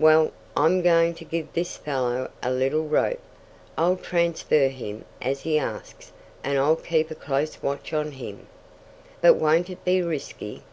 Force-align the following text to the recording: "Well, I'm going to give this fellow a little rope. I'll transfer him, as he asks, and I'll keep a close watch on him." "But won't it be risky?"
"Well, 0.00 0.32
I'm 0.56 0.82
going 0.82 1.14
to 1.14 1.24
give 1.24 1.52
this 1.52 1.76
fellow 1.76 2.32
a 2.42 2.50
little 2.50 2.88
rope. 2.88 3.20
I'll 3.78 3.94
transfer 3.96 4.66
him, 4.66 5.04
as 5.22 5.42
he 5.42 5.60
asks, 5.60 6.10
and 6.42 6.58
I'll 6.58 6.74
keep 6.74 7.08
a 7.12 7.14
close 7.14 7.62
watch 7.62 7.92
on 7.92 8.10
him." 8.10 8.48
"But 9.20 9.34
won't 9.36 9.70
it 9.70 9.84
be 9.84 10.02
risky?" 10.02 10.64